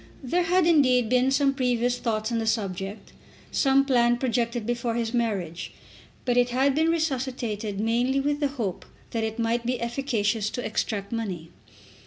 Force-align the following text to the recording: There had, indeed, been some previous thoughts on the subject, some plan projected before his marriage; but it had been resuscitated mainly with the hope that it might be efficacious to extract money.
There 0.23 0.41
had, 0.45 0.65
indeed, 0.65 1.09
been 1.09 1.29
some 1.29 1.53
previous 1.53 1.99
thoughts 1.99 2.31
on 2.31 2.39
the 2.39 2.47
subject, 2.47 3.11
some 3.51 3.85
plan 3.85 4.17
projected 4.17 4.65
before 4.65 4.95
his 4.95 5.13
marriage; 5.13 5.73
but 6.25 6.37
it 6.37 6.49
had 6.49 6.73
been 6.73 6.89
resuscitated 6.89 7.79
mainly 7.79 8.19
with 8.19 8.39
the 8.39 8.47
hope 8.47 8.83
that 9.11 9.23
it 9.23 9.37
might 9.37 9.63
be 9.63 9.79
efficacious 9.79 10.49
to 10.49 10.65
extract 10.65 11.11
money. 11.11 11.49